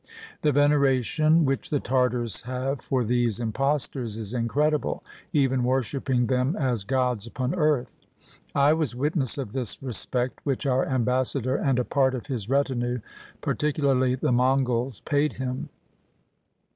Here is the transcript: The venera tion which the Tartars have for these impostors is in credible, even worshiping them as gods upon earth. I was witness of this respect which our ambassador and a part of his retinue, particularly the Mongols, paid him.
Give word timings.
The 0.41 0.51
venera 0.51 1.03
tion 1.03 1.45
which 1.45 1.69
the 1.69 1.79
Tartars 1.79 2.41
have 2.41 2.81
for 2.81 3.03
these 3.03 3.39
impostors 3.39 4.17
is 4.17 4.33
in 4.33 4.47
credible, 4.47 5.03
even 5.31 5.63
worshiping 5.63 6.25
them 6.25 6.55
as 6.55 6.83
gods 6.83 7.27
upon 7.27 7.53
earth. 7.53 7.91
I 8.55 8.73
was 8.73 8.95
witness 8.95 9.37
of 9.37 9.53
this 9.53 9.79
respect 9.83 10.39
which 10.43 10.65
our 10.65 10.87
ambassador 10.87 11.55
and 11.55 11.77
a 11.77 11.85
part 11.85 12.15
of 12.15 12.25
his 12.25 12.49
retinue, 12.49 13.01
particularly 13.41 14.15
the 14.15 14.31
Mongols, 14.31 15.01
paid 15.01 15.33
him. 15.33 15.69